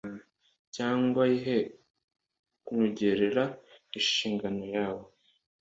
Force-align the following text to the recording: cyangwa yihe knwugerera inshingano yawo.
cyangwa 0.75 1.21
yihe 1.31 1.59
knwugerera 2.65 3.45
inshingano 3.97 4.63
yawo. 4.75 5.03